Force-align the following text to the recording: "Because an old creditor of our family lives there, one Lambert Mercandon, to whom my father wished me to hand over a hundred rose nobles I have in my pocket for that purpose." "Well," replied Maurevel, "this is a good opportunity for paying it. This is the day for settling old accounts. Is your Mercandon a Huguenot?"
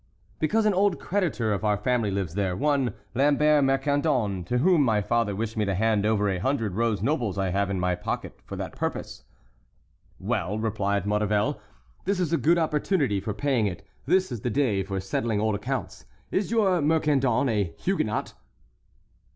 "Because 0.39 0.65
an 0.65 0.73
old 0.73 0.99
creditor 0.99 1.53
of 1.53 1.63
our 1.63 1.77
family 1.77 2.09
lives 2.09 2.33
there, 2.33 2.57
one 2.57 2.95
Lambert 3.13 3.63
Mercandon, 3.63 4.43
to 4.45 4.57
whom 4.57 4.81
my 4.81 4.99
father 4.99 5.35
wished 5.35 5.55
me 5.55 5.63
to 5.63 5.75
hand 5.75 6.07
over 6.07 6.27
a 6.27 6.39
hundred 6.39 6.73
rose 6.73 7.03
nobles 7.03 7.37
I 7.37 7.49
have 7.49 7.69
in 7.69 7.79
my 7.79 7.93
pocket 7.93 8.41
for 8.43 8.55
that 8.55 8.75
purpose." 8.75 9.23
"Well," 10.19 10.57
replied 10.57 11.05
Maurevel, 11.05 11.61
"this 12.05 12.19
is 12.19 12.33
a 12.33 12.37
good 12.37 12.57
opportunity 12.57 13.19
for 13.19 13.35
paying 13.35 13.67
it. 13.67 13.85
This 14.07 14.31
is 14.31 14.41
the 14.41 14.49
day 14.49 14.81
for 14.81 14.99
settling 14.99 15.39
old 15.39 15.53
accounts. 15.53 16.05
Is 16.31 16.49
your 16.49 16.81
Mercandon 16.81 17.47
a 17.47 17.65
Huguenot?" 17.77 18.33